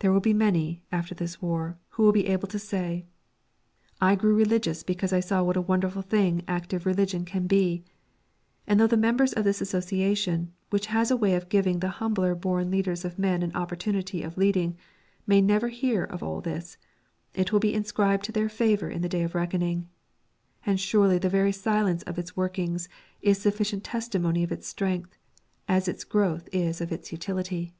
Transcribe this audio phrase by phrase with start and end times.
[0.00, 3.06] There will be many, after this war, who will be able to say:
[4.00, 7.84] "I grew religious because I saw what a wonderful thing active religion can be";
[8.66, 12.34] and though the members of this Association which has a way of giving the humbler
[12.34, 14.76] born leaders of men an opportunity of leading
[15.28, 16.76] may never hear of all this,
[17.32, 19.88] it will be inscribed to their favour on the Day of Reckoning!
[20.66, 22.88] And surely the very silence of its workings
[23.20, 25.16] is sufficient testimony of its strength,
[25.68, 27.72] as its growth is of its utility.